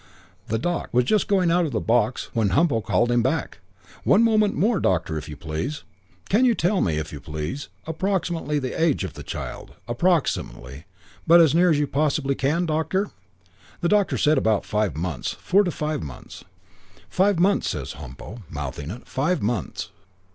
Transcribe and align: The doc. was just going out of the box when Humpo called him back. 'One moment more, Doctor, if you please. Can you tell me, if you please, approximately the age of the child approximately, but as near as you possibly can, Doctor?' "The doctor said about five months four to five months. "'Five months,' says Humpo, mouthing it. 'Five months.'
The 0.47 0.57
doc. 0.57 0.89
was 0.91 1.05
just 1.05 1.27
going 1.27 1.51
out 1.51 1.67
of 1.67 1.73
the 1.73 1.79
box 1.79 2.31
when 2.33 2.49
Humpo 2.49 2.81
called 2.81 3.11
him 3.11 3.21
back. 3.21 3.59
'One 4.03 4.23
moment 4.23 4.55
more, 4.55 4.79
Doctor, 4.79 5.15
if 5.15 5.29
you 5.29 5.37
please. 5.37 5.83
Can 6.27 6.43
you 6.43 6.55
tell 6.55 6.81
me, 6.81 6.97
if 6.97 7.13
you 7.13 7.19
please, 7.21 7.69
approximately 7.85 8.57
the 8.57 8.73
age 8.73 9.03
of 9.03 9.13
the 9.13 9.21
child 9.21 9.75
approximately, 9.87 10.85
but 11.27 11.39
as 11.39 11.53
near 11.53 11.69
as 11.69 11.77
you 11.77 11.85
possibly 11.85 12.33
can, 12.33 12.65
Doctor?' 12.65 13.11
"The 13.81 13.89
doctor 13.89 14.17
said 14.17 14.39
about 14.39 14.65
five 14.65 14.95
months 14.97 15.33
four 15.33 15.63
to 15.63 15.69
five 15.69 16.01
months. 16.01 16.43
"'Five 17.07 17.37
months,' 17.37 17.69
says 17.69 17.93
Humpo, 17.93 18.41
mouthing 18.49 18.89
it. 18.89 19.07
'Five 19.07 19.43
months.' 19.43 19.91